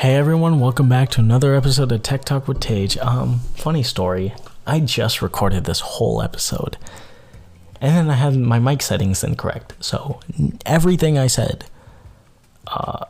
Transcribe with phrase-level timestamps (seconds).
[0.00, 2.96] Hey everyone, welcome back to another episode of Tech Talk with Tage.
[3.02, 4.32] Um, funny story.
[4.66, 6.78] I just recorded this whole episode.
[7.82, 9.74] And then I had my mic settings incorrect.
[9.80, 10.20] So
[10.64, 11.66] everything I said
[12.66, 13.04] uh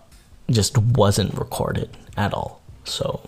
[0.50, 2.60] just wasn't recorded at all.
[2.82, 3.20] So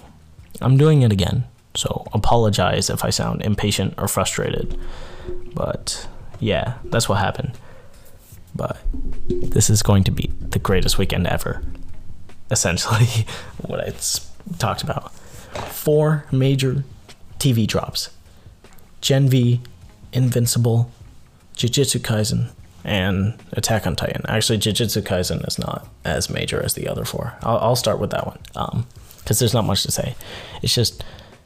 [0.61, 1.45] I'm doing it again.
[1.77, 4.77] So apologize if I sound impatient or frustrated.
[5.55, 6.09] But
[6.41, 7.53] yeah, that's what happened.
[8.57, 8.79] But
[9.29, 11.63] this is going to be the greatest weekend ever
[12.53, 13.27] essentially
[13.67, 13.93] what I
[14.59, 15.13] talked about.
[15.13, 16.85] Four major
[17.39, 18.11] TV drops
[19.01, 19.61] Gen V,
[20.13, 20.91] Invincible,
[21.57, 22.51] Jujutsu Kaisen,
[22.85, 24.23] and Attack on Titan.
[24.29, 27.35] Actually, Jujutsu Kaisen is not as major as the other four.
[27.43, 28.87] I'll, I'll start with that one um,
[29.19, 30.15] because there's not much to say.
[30.63, 31.05] It's just,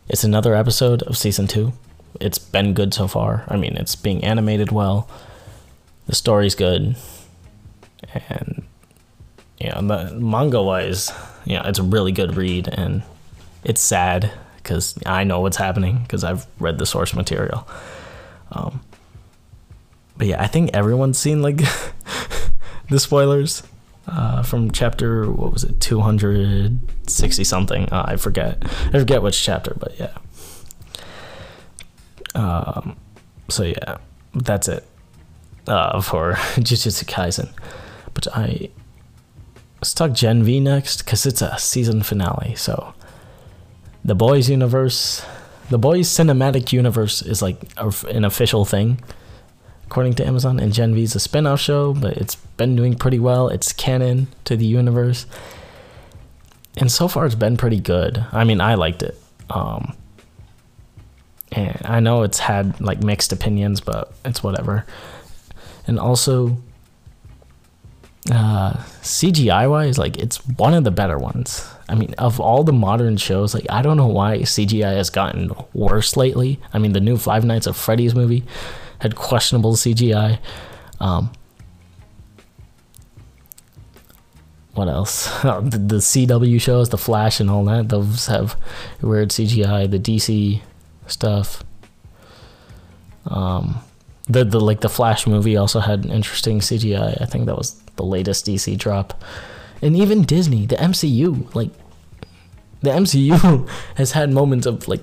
[0.09, 1.73] it's another episode of season two.
[2.21, 3.45] It's been good so far.
[3.49, 5.09] I mean, it's being animated well,
[6.07, 6.97] the story's good,
[8.29, 8.66] and
[9.59, 9.81] you know,
[10.19, 11.11] manga wise,
[11.45, 13.03] you know, it's a really good read and
[13.65, 17.67] it's sad because I know what's happening because I've read the source material.
[18.53, 18.81] Um,
[20.17, 21.57] but yeah, I think everyone's seen like
[22.91, 23.63] the spoilers
[24.09, 26.79] uh, from chapter what was it, two hundred
[27.09, 27.89] sixty something?
[27.91, 28.63] Uh, I forget.
[28.93, 30.17] I forget which chapter, but yeah.
[32.35, 32.97] Um,
[33.49, 33.99] so yeah,
[34.35, 34.87] that's it
[35.67, 37.51] uh, for Jujutsu Kaisen.
[38.15, 38.71] But I
[39.87, 42.57] let's talk Gen V next because it's a season finale.
[42.57, 42.93] So,
[44.05, 45.25] the boys universe,
[45.71, 49.01] the boys cinematic universe is like an official thing,
[49.85, 50.59] according to Amazon.
[50.59, 53.47] And Gen V is a spin-off show, but it's been doing pretty well.
[53.47, 55.25] It's canon to the universe,
[56.77, 58.27] and so far it's been pretty good.
[58.33, 59.17] I mean, I liked it.
[59.51, 59.95] Um,
[61.53, 64.85] and I know it's had like mixed opinions, but it's whatever.
[65.87, 66.57] And also,
[68.33, 71.69] uh CGI wise, like it's one of the better ones.
[71.89, 75.53] I mean, of all the modern shows, like I don't know why CGI has gotten
[75.73, 76.61] worse lately.
[76.73, 78.45] I mean, the new Five Nights at Freddy's movie
[78.99, 80.39] had questionable CGI.
[81.01, 81.31] Um,
[84.75, 85.27] what else?
[85.43, 87.89] the, the CW shows, The Flash, and all that.
[87.89, 88.61] Those have
[89.01, 89.91] weird CGI.
[89.91, 90.61] The DC
[91.07, 91.63] stuff.
[93.27, 93.81] Um,
[94.29, 97.21] the the like the Flash movie also had interesting CGI.
[97.21, 99.23] I think that was the latest DC drop.
[99.83, 101.71] And even Disney, the MCU, like
[102.83, 105.03] the MCU has had moments of like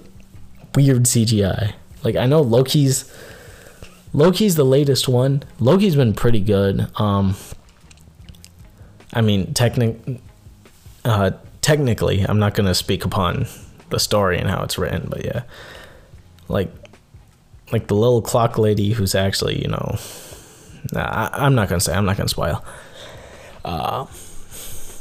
[0.75, 1.73] weird CGI.
[2.03, 3.11] Like I know Loki's
[4.11, 5.43] Loki's the latest one.
[5.59, 6.87] Loki's been pretty good.
[6.99, 7.35] Um
[9.13, 9.99] I mean, technic
[11.05, 11.31] uh
[11.61, 13.47] technically, I'm not to speak upon
[13.89, 15.43] the story and how it's written, but yeah.
[16.49, 16.73] Like
[17.73, 19.97] like the little clock lady who's actually, you know,
[20.93, 21.93] nah, I, am not gonna say.
[21.93, 22.63] I'm not gonna spoil.
[23.65, 24.05] Uh,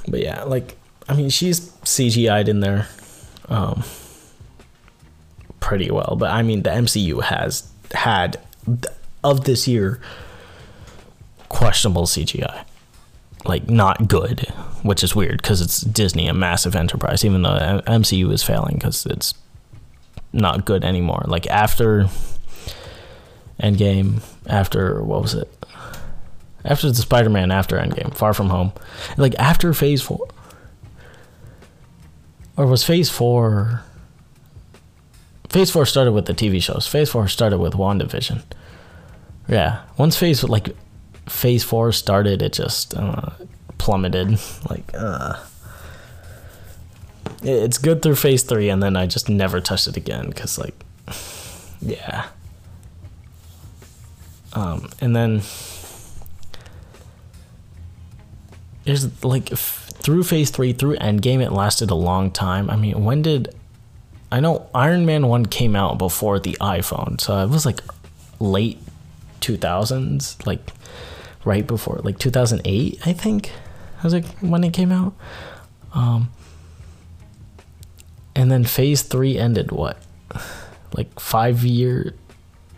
[0.09, 2.89] but yeah, like I mean, she's CGI'd in there,
[3.51, 3.85] um,
[5.61, 6.17] pretty well.
[6.19, 8.41] But I mean, the MCU has had
[9.23, 10.01] of this year
[11.51, 12.65] questionable CGI,
[13.45, 14.41] like not good,
[14.83, 17.23] which is weird because it's Disney, a massive enterprise.
[17.23, 19.35] Even though MCU is failing because it's
[20.33, 21.25] not good anymore.
[21.27, 22.09] Like after
[23.61, 25.53] Endgame, after what was it?
[26.65, 28.73] After the Spider-Man, after Endgame, Far From Home,
[29.17, 30.29] like after Phase Four,
[32.57, 33.83] or was Phase Four?
[35.49, 36.87] Phase Four started with the TV shows.
[36.87, 38.43] Phase Four started with WandaVision.
[39.49, 40.75] Yeah, once Phase like
[41.29, 43.31] Phase Four started, it just uh,
[43.79, 44.39] plummeted.
[44.71, 45.39] Like, uh,
[47.43, 50.75] it's good through Phase Three, and then I just never touched it again because, like,
[51.81, 52.29] yeah.
[54.55, 55.43] Um, and then
[58.85, 62.69] there's like f- through phase three, through Endgame, it lasted a long time.
[62.69, 63.55] I mean, when did
[64.31, 67.81] I know Iron Man one came out before the iPhone, so it was like
[68.41, 68.79] late
[69.41, 70.61] two thousands, like
[71.45, 73.53] right before, like two thousand eight, I think.
[74.01, 75.15] I was like when it came out.
[75.95, 76.33] Um,
[78.35, 79.99] and then phase three ended what,
[80.97, 82.15] like five year,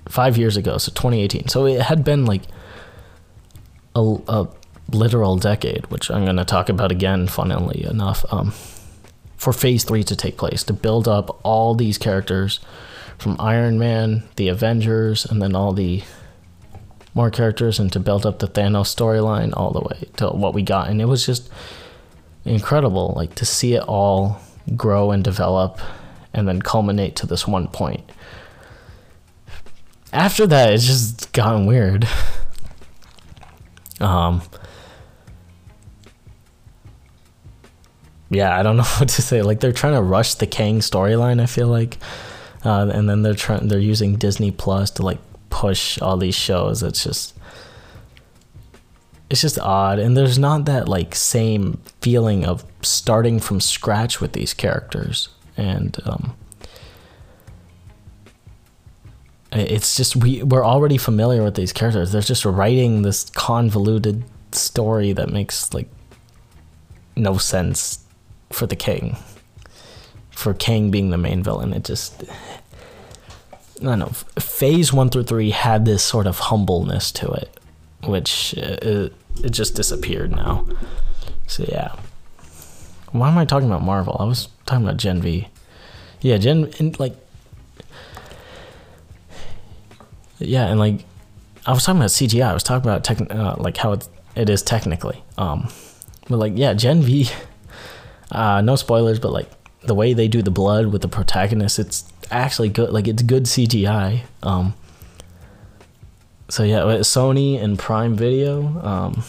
[0.09, 1.49] five years ago, so 2018.
[1.49, 2.43] So it had been like
[3.95, 4.49] a, a
[4.91, 8.53] literal decade, which I'm going to talk about again, funnily enough, um,
[9.37, 12.61] for Phase 3 to take place, to build up all these characters
[13.19, 16.03] from Iron Man, the Avengers, and then all the
[17.15, 20.63] more characters, and to build up the Thanos storyline all the way to what we
[20.63, 20.89] got.
[20.89, 21.49] And it was just
[22.45, 24.41] incredible, like to see it all
[24.77, 25.81] grow and develop
[26.33, 28.11] and then culminate to this one point
[30.15, 32.09] after that it's just gotten weird
[34.01, 34.41] um
[38.35, 39.43] yeah, I don't know what to say.
[39.43, 41.41] Like they're trying to rush the Kang storyline.
[41.41, 41.99] I feel like,
[42.65, 45.19] uh, and then they're trying they're using Disney Plus to like
[45.51, 46.83] push all these shows.
[46.83, 47.35] It's just
[49.31, 54.33] it's just odd, and there's not that like same feeling of starting from scratch with
[54.33, 56.37] these characters, and um,
[59.55, 62.13] it's just we we're already familiar with these characters.
[62.13, 65.89] They're just writing this convoluted story that makes like
[67.17, 68.05] no sense
[68.51, 69.17] for the king.
[70.31, 72.25] For Kang being the main villain, it just
[73.53, 74.13] I don't know.
[74.39, 77.61] Phase one through three had this sort of humbleness to it,
[78.05, 79.13] which uh, it,
[79.43, 80.67] it just disappeared now.
[81.47, 81.95] So yeah.
[83.13, 84.17] Why am I talking about Marvel?
[84.19, 85.47] I was talking about Gen V.
[86.21, 87.15] Yeah, Gen like
[90.39, 91.05] yeah, and like
[91.67, 92.47] I was talking about CGI.
[92.47, 95.23] I was talking about tech, uh, like how it, it is technically.
[95.39, 95.69] Um,
[96.29, 97.29] but like yeah, Gen V.
[98.33, 99.49] Uh, no spoilers, but like
[99.83, 102.91] the way they do the blood with the protagonist, it's actually good.
[102.91, 104.23] Like it's good CGI.
[104.43, 104.75] Um,
[106.49, 109.23] so yeah, Sony and Prime Video, um,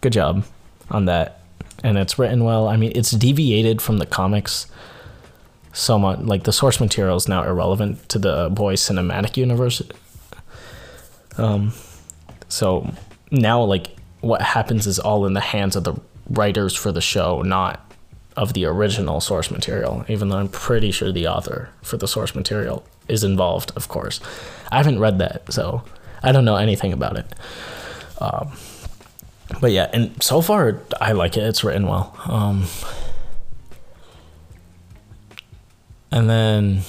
[0.00, 0.44] good job
[0.90, 1.40] on that,
[1.82, 2.66] and it's written well.
[2.66, 4.66] I mean, it's deviated from the comics
[5.72, 6.20] so much.
[6.20, 9.82] Like the source material is now irrelevant to the boys cinematic universe.
[11.38, 11.72] Um,
[12.48, 12.92] so
[13.30, 15.94] now like what happens is all in the hands of the
[16.30, 17.92] writers for the show, not
[18.36, 22.34] of the original source material, even though I'm pretty sure the author for the source
[22.34, 24.20] material is involved, of course.
[24.72, 25.84] I haven't read that, so
[26.22, 27.26] I don't know anything about it.
[28.20, 28.52] Um,
[29.60, 31.42] but yeah, and so far I like it.
[31.42, 32.16] It's written well.
[32.26, 32.64] Um,
[36.10, 36.80] and then,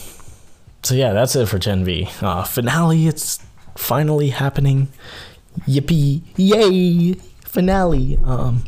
[0.84, 2.08] so yeah, that's it for Gen V.
[2.22, 3.40] Uh, finale, it's
[3.76, 4.90] finally happening.
[5.62, 6.22] Yippee!
[6.36, 7.14] Yay!
[7.44, 8.20] Finale.
[8.24, 8.64] Um,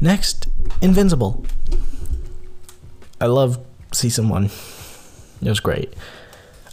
[0.00, 0.48] next,
[0.80, 1.44] Invincible.
[3.20, 4.46] I love season one.
[5.40, 5.94] It was great.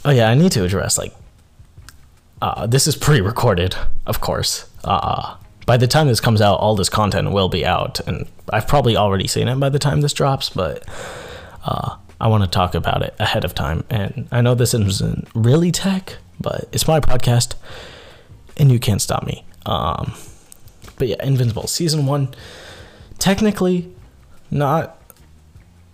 [0.05, 1.13] Oh yeah, I need to address like
[2.41, 4.69] uh, this is pre-recorded, of course.
[4.83, 5.35] Uh,
[5.65, 8.95] by the time this comes out, all this content will be out, and I've probably
[8.95, 10.49] already seen it by the time this drops.
[10.49, 10.83] But
[11.63, 15.27] uh, I want to talk about it ahead of time, and I know this isn't
[15.35, 17.55] really tech, but it's my podcast,
[18.57, 19.43] and you can't stop me.
[19.65, 20.13] Um,
[20.97, 22.33] but yeah, Invincible season one,
[23.17, 23.93] technically,
[24.51, 25.01] not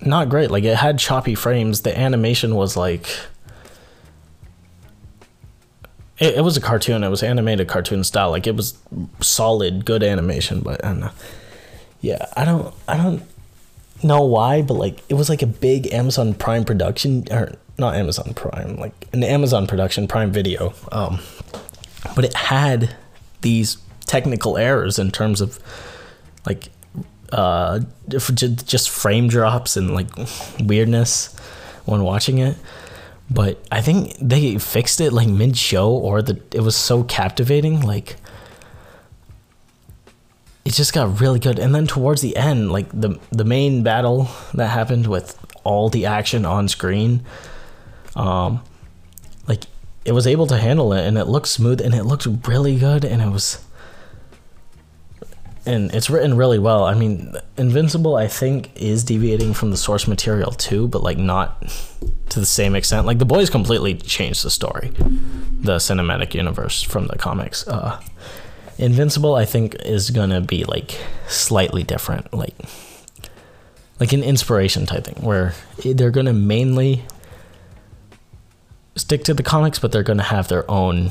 [0.01, 0.51] not great.
[0.51, 1.81] Like it had choppy frames.
[1.81, 3.07] The animation was like
[6.19, 7.03] it, it was a cartoon.
[7.03, 8.31] It was animated cartoon style.
[8.31, 8.77] Like it was
[9.21, 10.61] solid, good animation.
[10.61, 11.11] But I don't know.
[12.01, 12.73] Yeah, I don't.
[12.87, 13.23] I don't
[14.03, 18.33] know why, but like it was like a big Amazon Prime production, or not Amazon
[18.33, 20.73] Prime, like an Amazon production, Prime Video.
[20.91, 21.19] Um,
[22.15, 22.95] but it had
[23.41, 25.59] these technical errors in terms of
[26.45, 26.69] like
[27.31, 30.07] uh, just frame drops and like
[30.59, 31.35] weirdness
[31.85, 32.57] when watching it.
[33.29, 37.81] But I think they fixed it like mid show, or the it was so captivating.
[37.81, 38.17] Like
[40.63, 41.57] it just got really good.
[41.57, 46.05] And then towards the end, like the the main battle that happened with all the
[46.05, 47.25] action on screen,
[48.15, 48.61] um,
[49.47, 49.63] like
[50.05, 53.03] it was able to handle it, and it looked smooth, and it looked really good,
[53.03, 53.65] and it was
[55.65, 56.83] and it's written really well.
[56.83, 61.67] I mean, Invincible, I think, is deviating from the source material too, but like not
[62.29, 63.07] to the same extent.
[63.07, 67.67] Like the boys completely changed the story, the cinematic universe from the comics.
[67.67, 68.01] Uh,
[68.77, 72.55] Invincible, I think, is gonna be like slightly different, like
[73.99, 77.05] like an inspiration type thing, where they're gonna mainly
[78.95, 81.09] stick to the comics, but they're gonna have their own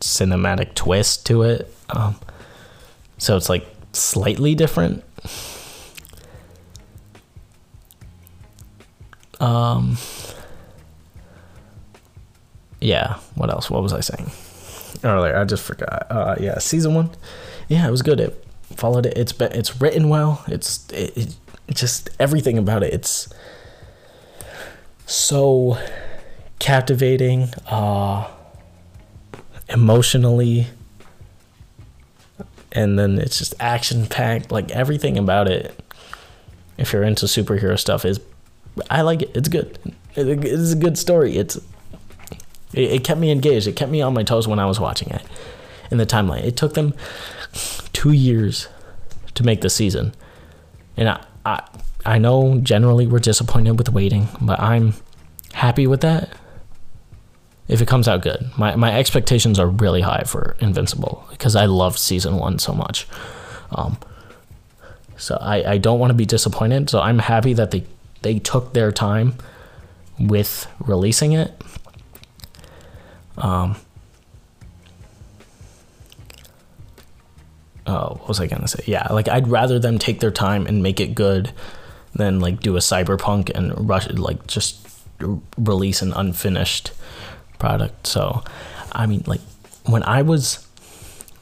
[0.00, 1.74] cinematic twist to it.
[1.90, 2.16] Um,
[3.18, 5.04] so it's like slightly different.
[9.40, 9.96] Um,
[12.80, 13.70] yeah, what else?
[13.70, 14.30] What was I saying
[15.04, 15.36] earlier?
[15.36, 16.06] I just forgot.
[16.10, 17.10] Uh, yeah, season one.
[17.68, 18.20] Yeah, it was good.
[18.20, 18.44] It
[18.76, 19.16] followed it.
[19.16, 20.44] It's been, it's written well.
[20.48, 21.36] It's it, it
[21.74, 22.92] just everything about it.
[22.92, 23.28] It's
[25.06, 25.78] so
[26.58, 27.48] captivating.
[27.66, 28.28] Uh,
[29.68, 30.66] emotionally
[32.72, 34.50] and then it's just action packed.
[34.50, 35.78] Like everything about it,
[36.76, 38.20] if you're into superhero stuff, is
[38.90, 39.36] I like it.
[39.36, 39.78] It's good.
[40.14, 41.36] It's a good story.
[41.36, 41.56] It's
[42.74, 43.66] it, it kept me engaged.
[43.66, 45.22] It kept me on my toes when I was watching it.
[45.90, 46.94] In the timeline, it took them
[47.92, 48.68] two years
[49.34, 50.14] to make the season,
[50.96, 51.66] and I I
[52.04, 54.94] I know generally we're disappointed with waiting, but I'm
[55.54, 56.28] happy with that
[57.68, 58.50] if it comes out good.
[58.56, 63.06] My my expectations are really high for Invincible because I loved season one so much.
[63.72, 63.98] Um,
[65.16, 66.88] So I, I don't want to be disappointed.
[66.88, 67.84] So I'm happy that they
[68.22, 69.34] they took their time
[70.18, 71.52] with releasing it.
[73.36, 73.76] Um.
[77.86, 78.82] Oh, what was I gonna say?
[78.86, 81.52] Yeah, like I'd rather them take their time and make it good
[82.14, 84.86] than like do a cyberpunk and rush like just
[85.56, 86.92] release an unfinished
[87.58, 88.06] product.
[88.06, 88.42] So,
[88.92, 89.40] I mean, like
[89.86, 90.66] when I was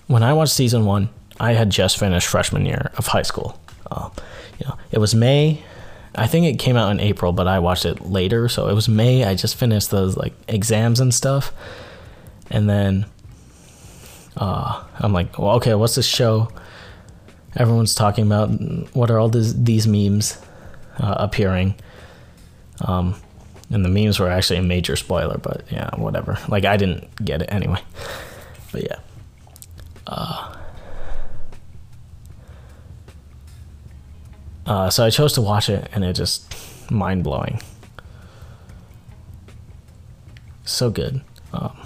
[0.07, 1.09] when I watched season one,
[1.39, 3.59] I had just finished freshman year of high school.
[3.91, 4.11] Uh,
[4.59, 5.63] you know, it was May.
[6.15, 8.89] I think it came out in April, but I watched it later, so it was
[8.89, 9.25] May.
[9.25, 11.53] I just finished those like exams and stuff,
[12.51, 13.07] and then
[14.37, 16.49] uh, I'm like, well, okay, what's this show?
[17.55, 18.49] Everyone's talking about
[18.95, 20.39] what are all this, these memes
[20.99, 21.75] uh, appearing.
[22.83, 23.15] Um,
[23.71, 26.39] and the memes were actually a major spoiler, but yeah, whatever.
[26.49, 27.81] Like I didn't get it anyway.
[28.73, 28.99] But yeah.
[30.07, 30.55] Uh,
[34.67, 36.55] uh, so I chose to watch it, and it just
[36.91, 37.61] mind blowing.
[40.65, 41.21] So good.
[41.53, 41.77] Um,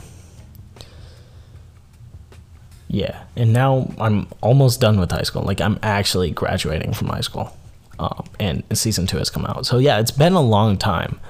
[2.88, 5.42] yeah, and now I'm almost done with high school.
[5.42, 7.56] Like I'm actually graduating from high school,
[7.98, 9.64] um, and season two has come out.
[9.64, 11.20] So yeah, it's been a long time,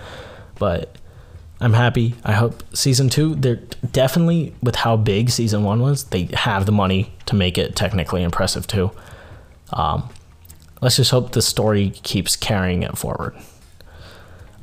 [0.61, 0.95] but
[1.61, 2.15] I'm happy.
[2.25, 3.35] I hope season two.
[3.35, 3.57] They're
[3.91, 6.05] definitely with how big season one was.
[6.05, 8.93] They have the money to make it technically impressive too.
[9.73, 10.09] Um,
[10.81, 13.35] let's just hope the story keeps carrying it forward.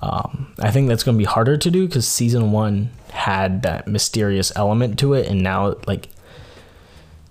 [0.02, 3.86] Um, I think that's going to be harder to do because season one had that
[3.86, 6.08] mysterious element to it, and now like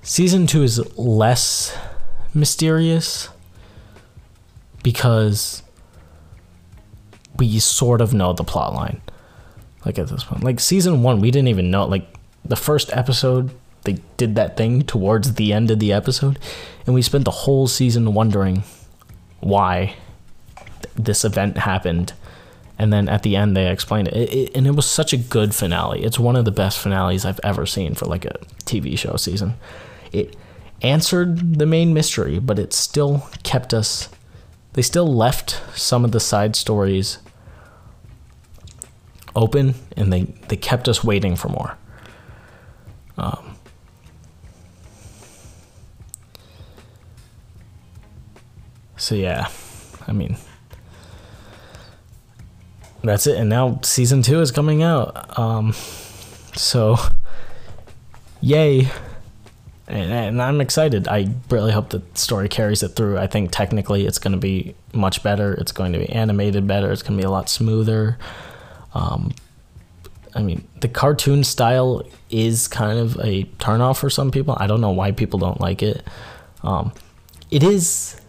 [0.07, 1.77] Season two is less
[2.33, 3.29] mysterious
[4.85, 5.65] because
[7.39, 9.01] we sort of know the plot line.
[9.85, 11.87] Like at this point, like season one, we didn't even know.
[11.87, 12.07] Like
[12.45, 13.51] the first episode,
[13.85, 16.39] they did that thing towards the end of the episode,
[16.87, 18.65] and we spent the whole season wondering
[19.41, 19.95] why
[20.57, 22.13] th- this event happened.
[22.79, 24.15] And then at the end, they explained it.
[24.15, 24.57] It, it.
[24.57, 26.05] And it was such a good finale.
[26.05, 29.55] It's one of the best finales I've ever seen for like a TV show season
[30.13, 30.37] it
[30.83, 34.09] answered the main mystery, but it still kept us.
[34.73, 37.19] They still left some of the side stories
[39.37, 41.77] open, and they they kept us waiting for more.
[43.19, 43.57] Um,
[48.97, 49.49] so yeah,
[50.09, 50.37] I mean,
[53.05, 53.39] that's it.
[53.39, 55.39] And now season two is coming out.
[55.39, 55.73] Um,
[56.55, 56.97] so,
[58.41, 58.91] yay
[59.89, 61.07] and, and I'm excited.
[61.07, 63.19] I really hope the story carries it through.
[63.19, 65.55] I think technically it's going to be much better.
[65.55, 66.91] It's going to be animated better.
[66.91, 68.19] It's going to be a lot smoother.
[68.97, 69.33] Um,
[70.35, 74.57] I mean, the cartoon style is kind of a turnoff for some people.
[74.59, 76.07] I don't know why people don't like it.
[76.63, 76.93] Um,
[77.51, 78.21] it is.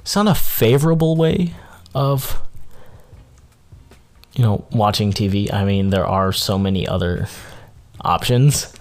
[0.00, 1.54] It's not a favorable way
[1.94, 2.40] of,
[4.34, 5.52] you know, watching TV.
[5.52, 7.28] I mean, there are so many other
[8.00, 8.74] options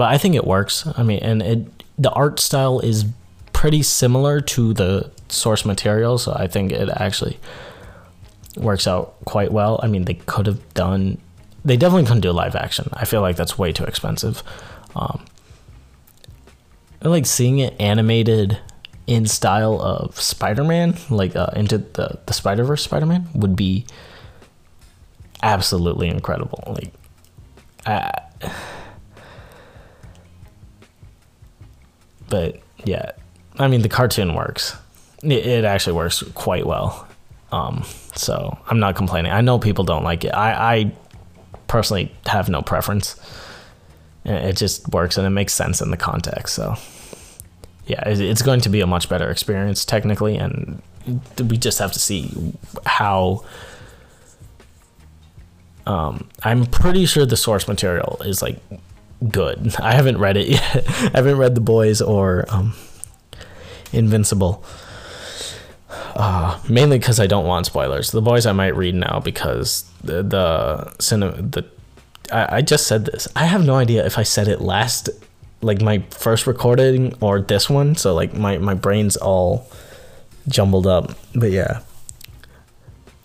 [0.00, 0.86] but I think it works.
[0.96, 3.04] I mean, and it the art style is
[3.52, 7.38] pretty similar to the source material, so I think it actually
[8.56, 9.80] works out quite well.
[9.82, 11.18] I mean, they could have done,
[11.64, 12.88] they definitely couldn't do live action.
[12.92, 14.42] I feel like that's way too expensive.
[14.94, 15.24] Um,
[17.02, 18.58] I like seeing it animated
[19.06, 23.86] in style of Spider-Man, like uh, into the the Spider-Verse Spider-Man would be
[25.42, 26.62] absolutely incredible.
[26.66, 26.92] Like,
[27.86, 28.12] uh,
[32.28, 33.12] but yeah,
[33.58, 34.76] I mean the cartoon works.
[35.22, 37.08] It actually works quite well.
[37.52, 39.32] Um, so I'm not complaining.
[39.32, 40.30] I know people don't like it.
[40.30, 40.92] I, I
[41.66, 43.16] personally have no preference.
[44.24, 46.54] It just works and it makes sense in the context.
[46.54, 46.76] So
[47.86, 50.80] yeah, it's going to be a much better experience technically, and
[51.38, 52.54] we just have to see
[52.86, 53.44] how.
[55.86, 58.60] Um, I'm pretty sure the source material is like
[59.28, 59.74] good.
[59.80, 60.88] I haven't read it yet.
[60.88, 62.74] I haven't read The Boys or um,
[63.92, 64.62] Invincible.
[66.20, 68.10] Uh, mainly because I don't want spoilers.
[68.10, 71.64] The Boys I might read now because the the cinema the
[72.30, 73.26] I, I just said this.
[73.34, 75.08] I have no idea if I said it last
[75.62, 77.94] like my first recording or this one.
[77.94, 79.66] So like my my brain's all
[80.46, 81.16] jumbled up.
[81.34, 81.80] But yeah.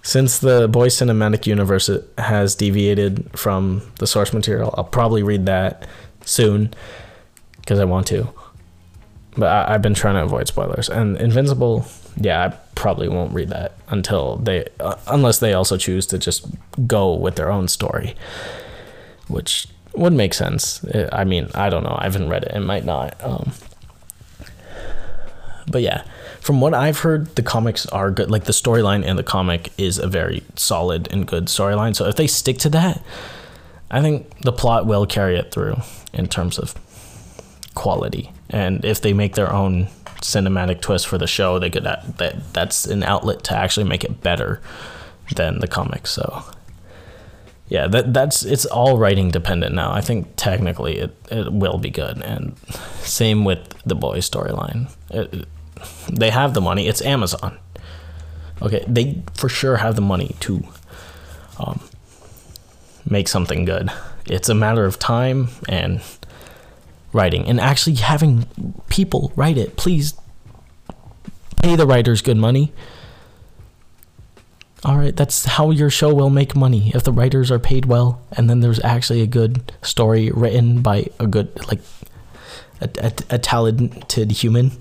[0.02, 5.86] Since the boy Cinematic Universe has deviated from the source material, I'll probably read that
[6.24, 6.74] soon
[7.60, 8.30] because I want to.
[9.36, 10.88] But I, I, have been trying to avoid spoilers.
[10.88, 11.86] And Invincible,
[12.18, 16.48] yeah, I probably won't read that until they, uh, unless they also choose to just
[16.88, 18.16] go with their own story,
[19.28, 20.86] which would make sense.
[21.12, 21.96] I mean, I don't know.
[21.98, 22.52] I haven't read it.
[22.54, 23.16] It might not.
[23.24, 23.52] Um,
[25.68, 26.04] but yeah,
[26.42, 28.30] from what I've heard, the comics are good.
[28.30, 31.96] Like the storyline in the comic is a very solid and good storyline.
[31.96, 33.02] So if they stick to that,
[33.90, 35.78] I think the plot will carry it through
[36.14, 36.76] in terms of
[37.74, 38.32] quality.
[38.50, 39.88] And if they make their own
[40.22, 44.22] cinematic twist for the show, they could that that's an outlet to actually make it
[44.22, 44.62] better
[45.36, 46.12] than the comics.
[46.12, 46.44] So
[47.68, 49.92] yeah, that that's it's all writing dependent now.
[49.92, 52.58] I think technically it, it will be good, and
[53.00, 54.92] same with the boy storyline.
[56.12, 56.88] They have the money.
[56.88, 57.58] It's Amazon.
[58.62, 60.64] Okay, they for sure have the money to
[61.60, 61.82] um,
[63.10, 63.92] make something good.
[64.28, 66.02] It's a matter of time and
[67.16, 68.46] writing, and actually having
[68.90, 69.78] people write it.
[69.78, 70.14] Please
[71.62, 72.72] pay the writers good money
[74.86, 78.22] all right, that's how your show will make money if the writers are paid well
[78.34, 81.80] and then there's actually a good story written by a good like
[82.82, 84.74] a, a, a talented human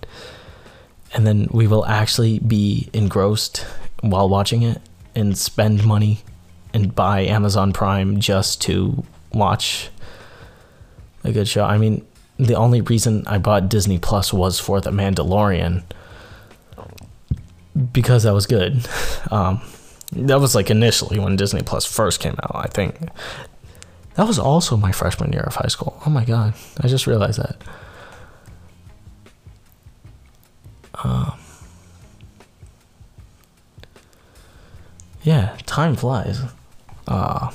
[1.15, 3.65] and then we will actually be engrossed
[4.03, 4.79] while watching it
[5.15, 6.21] and spend money
[6.75, 9.89] and buy Amazon Prime just to watch
[11.23, 11.65] a good show.
[11.65, 12.05] I mean,
[12.39, 15.85] the only reason I bought Disney Plus was for The Mandalorian
[17.93, 18.87] because that was good.
[19.31, 19.63] Um,
[20.13, 22.95] that was like initially when Disney Plus first came out, I think.
[24.15, 26.01] That was also my freshman year of high school.
[26.07, 27.57] Oh my god, I just realized that.
[31.03, 31.39] Um,
[35.23, 36.43] yeah, time flies.
[37.09, 37.51] Uh,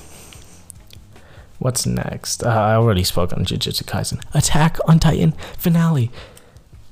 [1.60, 2.44] what's next?
[2.44, 4.22] Uh, I already spoke on Jujutsu Kaisen.
[4.34, 6.10] Attack on Titan finale.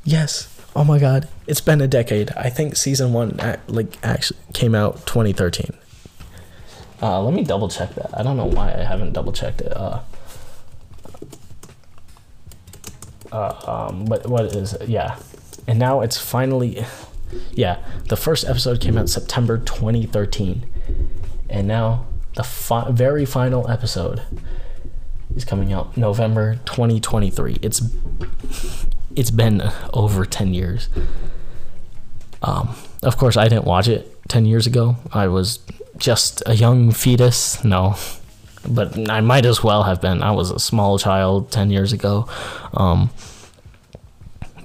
[0.03, 2.31] Yes, oh my god, it's been a decade.
[2.31, 5.71] I think season one like actually came out 2013.
[7.01, 8.09] Uh, let me double check that.
[8.17, 9.75] I don't know why I haven't double checked it.
[9.75, 9.99] Uh,
[13.31, 14.87] uh, um, but what is it?
[14.89, 15.17] Yeah,
[15.67, 16.85] and now it's finally,
[17.51, 17.83] yeah.
[18.07, 20.65] The first episode came out September 2013,
[21.49, 24.21] and now the fi- very final episode
[25.37, 27.59] is coming out November 2023.
[27.61, 27.81] It's
[29.15, 30.89] it's been over 10 years.
[32.41, 34.97] Um, of course, I didn't watch it 10 years ago.
[35.13, 35.59] I was
[35.97, 37.63] just a young fetus.
[37.63, 37.95] No,
[38.67, 40.21] but I might as well have been.
[40.21, 42.27] I was a small child 10 years ago.
[42.73, 43.09] Um,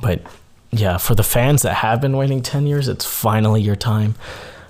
[0.00, 0.22] but
[0.70, 4.14] yeah, for the fans that have been waiting 10 years, it's finally your time.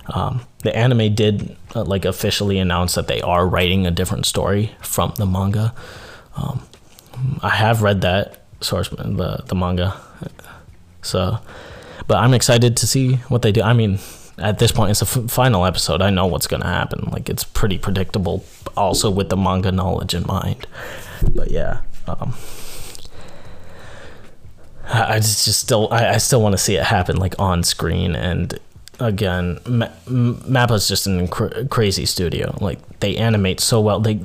[0.06, 4.72] Um, the anime did uh, like officially announce that they are writing a different story
[4.82, 5.74] from the manga.
[6.36, 6.62] Um,
[7.42, 9.94] I have read that source the the manga.
[11.02, 11.38] So,
[12.06, 13.62] but I'm excited to see what they do.
[13.62, 13.98] I mean,
[14.38, 16.00] at this point, it's a f- final episode.
[16.00, 17.08] I know what's gonna happen.
[17.12, 18.44] Like it's pretty predictable,
[18.76, 20.66] also with the manga knowledge in mind.
[21.34, 22.34] But yeah, um,
[24.88, 28.14] I just, just still I, I still want to see it happen like on screen
[28.14, 28.58] and
[29.02, 32.56] again Ma- Mappa's just an crazy studio.
[32.60, 34.00] Like they animate so well.
[34.00, 34.20] They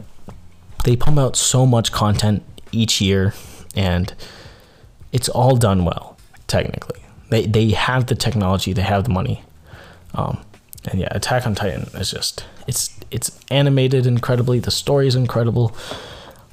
[0.83, 3.33] they pump out so much content each year
[3.75, 4.13] and
[5.11, 7.01] it's all done well technically.
[7.29, 9.43] They they have the technology they have the money.
[10.13, 10.39] Um,
[10.89, 14.59] and yeah attack on titan is just it's it's animated incredibly.
[14.59, 15.75] The story is incredible.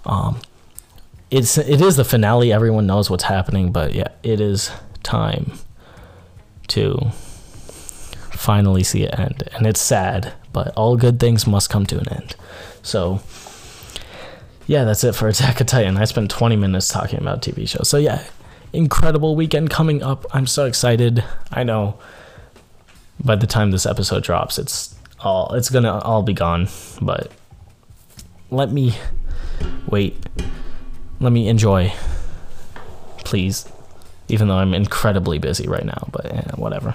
[0.06, 0.40] Um,
[1.30, 2.52] it's it is the finale.
[2.52, 4.70] Everyone knows what's happening but yeah it is
[5.02, 5.52] time
[6.68, 7.10] to
[8.44, 12.08] finally see it end and it's sad but all good things must come to an
[12.12, 12.36] end
[12.82, 13.20] so
[14.66, 15.96] yeah, that's it for Attack of Titan.
[15.96, 17.88] I spent 20 minutes talking about TV shows.
[17.88, 18.24] So yeah,
[18.72, 20.24] incredible weekend coming up.
[20.32, 21.22] I'm so excited.
[21.52, 21.98] I know
[23.22, 26.68] by the time this episode drops, it's all it's gonna all be gone.
[27.00, 27.30] But
[28.50, 28.94] let me
[29.86, 30.16] wait.
[31.20, 31.92] Let me enjoy,
[33.18, 33.68] please.
[34.28, 36.94] Even though I'm incredibly busy right now, but eh, whatever.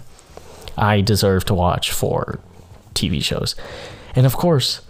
[0.79, 2.39] I deserve to watch four
[2.93, 3.55] TV shows,
[4.15, 4.81] and of course,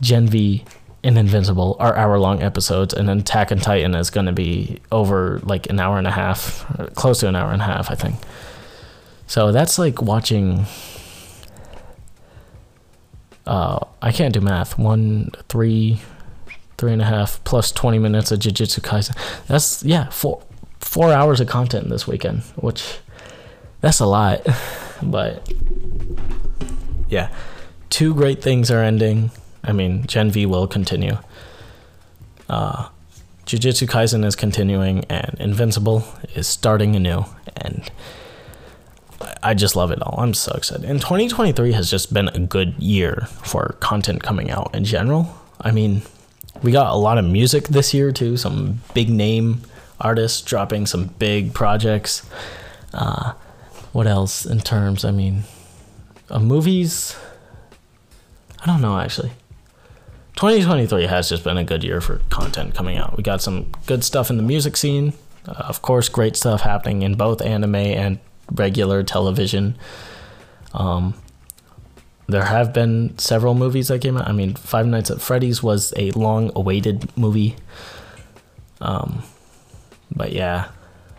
[0.00, 0.64] Gen V
[1.02, 4.80] and Invincible are hour long episodes, and then Attack and Titan is going to be
[4.92, 7.94] over like an hour and a half, close to an hour and a half, I
[7.94, 8.16] think.
[9.26, 10.66] So that's like watching.
[13.46, 14.78] Uh, I can't do math.
[14.78, 16.00] One, three,
[16.76, 19.16] three and a half plus twenty minutes of Jujutsu Kaisen.
[19.46, 20.42] That's yeah, four
[20.80, 22.98] four hours of content this weekend, which
[23.80, 24.46] that's a lot.
[25.02, 25.52] but
[27.08, 27.32] yeah,
[27.90, 29.30] two great things are ending.
[29.62, 31.18] I mean, Gen V will continue.
[32.48, 32.88] Uh,
[33.46, 37.24] Jujutsu Kaisen is continuing, and Invincible is starting anew,
[37.56, 37.90] and
[39.42, 40.20] I just love it all.
[40.20, 40.84] I'm so excited.
[40.84, 45.34] And 2023 has just been a good year for content coming out in general.
[45.60, 46.02] I mean,
[46.62, 48.36] we got a lot of music this year too.
[48.36, 49.62] Some big name
[50.00, 52.28] artists dropping some big projects.
[52.94, 53.32] Uh,
[53.92, 55.04] what else in terms?
[55.04, 55.44] I mean,
[56.28, 57.16] uh, movies.
[58.60, 59.32] I don't know actually.
[60.36, 63.16] 2023 has just been a good year for content coming out.
[63.16, 65.12] We got some good stuff in the music scene.
[65.46, 68.18] Uh, of course, great stuff happening in both anime and
[68.50, 69.76] regular television.
[70.72, 71.14] Um,
[72.26, 74.28] there have been several movies that came out.
[74.28, 77.56] I mean, Five Nights at Freddy's was a long awaited movie.
[78.80, 79.22] Um,
[80.14, 80.68] but yeah,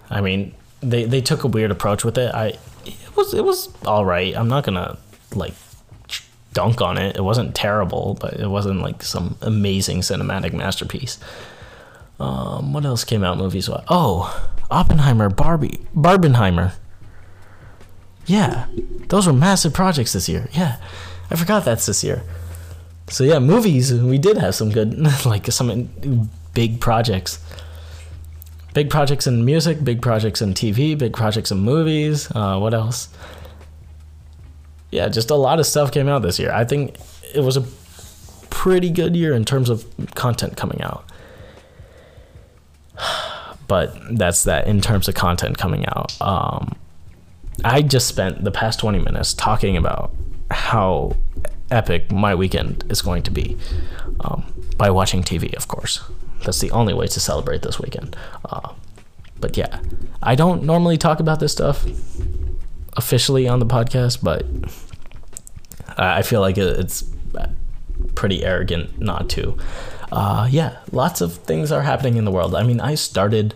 [0.09, 2.33] I mean, they, they took a weird approach with it.
[2.33, 4.35] I it was it was all right.
[4.35, 4.97] I'm not gonna
[5.33, 5.53] like
[6.53, 7.15] dunk on it.
[7.15, 11.19] It wasn't terrible, but it wasn't like some amazing cinematic masterpiece.
[12.19, 13.67] Um, what else came out movies?
[13.69, 13.83] What?
[13.87, 16.73] Oh, Oppenheimer, Barbie, Barbenheimer.
[18.25, 18.67] Yeah,
[19.07, 20.47] those were massive projects this year.
[20.53, 20.77] Yeah,
[21.29, 22.23] I forgot that's this year.
[23.09, 23.93] So yeah, movies.
[23.93, 27.39] We did have some good, like some big projects.
[28.73, 32.31] Big projects in music, big projects in TV, big projects in movies.
[32.33, 33.09] Uh, what else?
[34.91, 36.51] Yeah, just a lot of stuff came out this year.
[36.51, 36.95] I think
[37.33, 37.61] it was a
[38.49, 41.05] pretty good year in terms of content coming out.
[43.67, 46.21] But that's that in terms of content coming out.
[46.21, 46.75] Um,
[47.63, 50.11] I just spent the past 20 minutes talking about
[50.49, 51.15] how
[51.69, 53.57] epic my weekend is going to be
[54.19, 54.43] um,
[54.75, 56.03] by watching TV, of course.
[56.43, 58.15] That's the only way to celebrate this weekend.
[58.45, 58.73] Uh,
[59.39, 59.81] but yeah,
[60.21, 61.85] I don't normally talk about this stuff
[62.97, 64.45] officially on the podcast, but
[65.97, 67.03] I feel like it's
[68.15, 69.57] pretty arrogant not to.
[70.11, 72.53] Uh, yeah, lots of things are happening in the world.
[72.53, 73.55] I mean, I started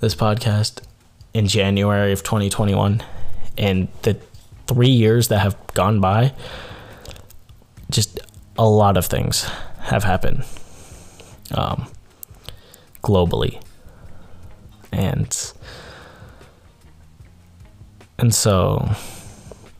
[0.00, 0.80] this podcast
[1.34, 3.02] in January of 2021,
[3.58, 4.16] and the
[4.66, 6.32] three years that have gone by,
[7.90, 8.18] just
[8.56, 9.44] a lot of things
[9.78, 10.44] have happened
[11.52, 11.86] um,
[13.04, 13.62] globally,
[14.90, 15.52] and
[18.18, 18.88] and so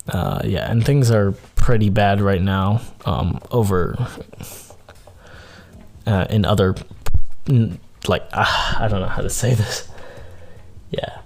[0.08, 3.96] uh, yeah, and things are pretty bad right now um, over
[6.06, 6.74] uh, in other
[8.06, 9.88] like uh, I don't know how to say this.
[10.90, 11.18] Yeah.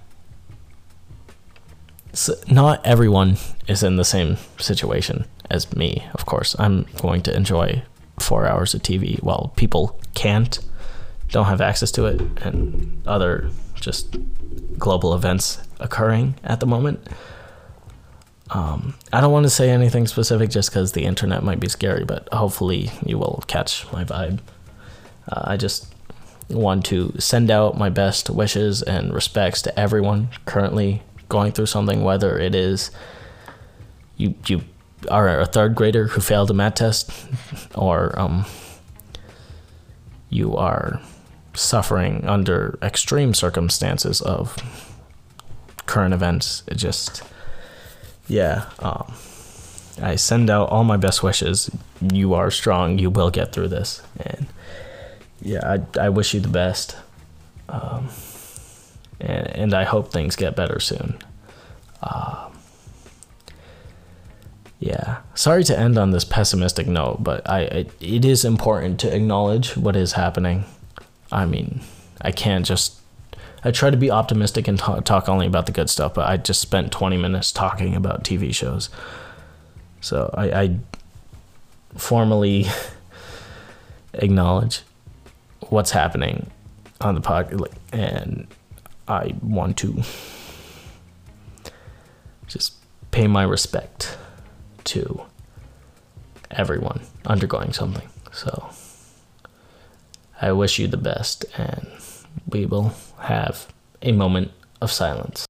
[2.13, 6.55] So not everyone is in the same situation as me, of course.
[6.57, 7.83] I'm going to enjoy
[8.19, 10.59] four hours of TV while people can't,
[11.31, 14.17] don't have access to it, and other just
[14.77, 16.99] global events occurring at the moment.
[18.51, 22.03] Um, I don't want to say anything specific just because the internet might be scary,
[22.03, 24.39] but hopefully you will catch my vibe.
[25.31, 25.93] Uh, I just
[26.49, 32.03] want to send out my best wishes and respects to everyone currently going through something,
[32.03, 32.89] whether it is
[34.17, 34.61] you you
[35.09, 37.11] are a third grader who failed a math test,
[37.75, 38.45] or um,
[40.29, 40.99] you are
[41.53, 44.55] suffering under extreme circumstances of
[45.85, 46.63] current events.
[46.67, 47.23] It just,
[48.27, 48.65] yeah.
[48.79, 49.11] Um,
[50.01, 51.69] I send out all my best wishes.
[52.01, 52.99] You are strong.
[52.99, 54.47] You will get through this, and
[55.41, 56.95] yeah, I I wish you the best.
[57.67, 58.09] Um,
[59.19, 61.17] and, and I hope things get better soon.
[62.01, 62.57] Um,
[64.79, 69.13] yeah, sorry to end on this pessimistic note, but I, I it is important to
[69.13, 70.63] acknowledge what is happening.
[71.31, 71.81] I mean,
[72.21, 72.95] I can't just.
[73.63, 76.37] I try to be optimistic and talk, talk only about the good stuff, but I
[76.37, 78.89] just spent 20 minutes talking about TV shows.
[79.99, 80.79] So I, I
[81.97, 82.67] formally
[84.13, 84.83] acknowledge
[85.67, 86.49] what's happening
[87.01, 88.47] on the podcast, and
[89.09, 90.03] I want to
[92.47, 92.73] just
[93.11, 94.17] pay my respect
[94.85, 95.21] to
[96.51, 98.07] everyone undergoing something.
[98.31, 98.69] So
[100.41, 101.85] I wish you the best, and
[102.47, 103.67] we will have
[104.01, 105.45] a moment of silence.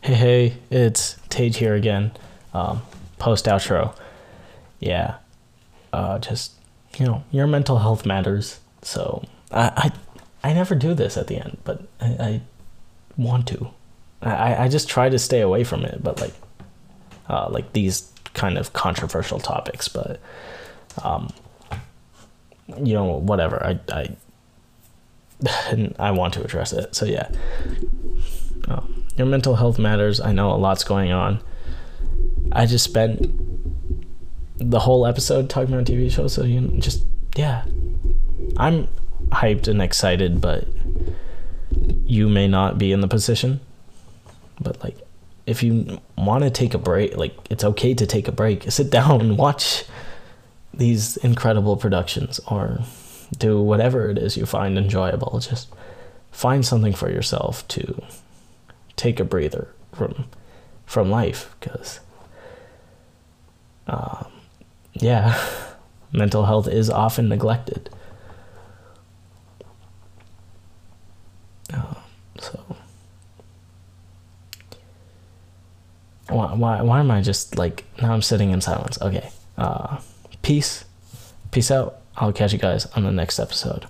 [0.00, 2.12] Hey, hey, it's Tage here again.
[2.54, 2.82] Um,
[3.18, 3.94] post outro.
[4.82, 5.16] Yeah.
[5.92, 6.52] Uh, just,
[6.98, 8.60] you know, your mental health matters.
[8.82, 9.92] So I,
[10.42, 12.40] I, I never do this at the end, but I, I
[13.16, 13.70] want to.
[14.20, 16.34] I, I just try to stay away from it, but like,
[17.28, 20.20] uh, like these kind of controversial topics, but,
[21.02, 21.30] um,
[22.82, 23.62] you know, whatever.
[23.64, 24.16] I, I,
[25.98, 26.94] I want to address it.
[26.94, 27.30] So yeah.
[28.68, 30.20] Oh your mental health matters.
[30.20, 31.40] I know a lot's going on.
[32.52, 33.20] I just spent
[34.70, 37.04] the whole episode talking about TV shows, so you know, just
[37.36, 37.64] yeah,
[38.56, 38.88] I'm
[39.30, 40.66] hyped and excited, but
[42.04, 43.60] you may not be in the position,
[44.60, 44.96] but like
[45.46, 48.62] if you want to take a break, like it's okay to take a break.
[48.70, 49.84] Sit down and watch
[50.74, 52.80] these incredible productions or
[53.36, 55.38] do whatever it is you find enjoyable.
[55.40, 55.68] Just
[56.30, 58.02] find something for yourself to
[58.96, 60.26] take a breather from
[60.86, 62.00] from life because
[63.86, 64.31] um,
[64.94, 65.38] yeah.
[66.12, 67.88] Mental health is often neglected.
[71.72, 71.94] Uh,
[72.38, 72.76] so.
[76.28, 79.00] Why, why, why am i just like now i'm sitting in silence.
[79.00, 79.30] Okay.
[79.56, 79.98] Uh,
[80.42, 80.84] peace.
[81.50, 81.98] Peace out.
[82.16, 83.86] I'll catch you guys on the next episode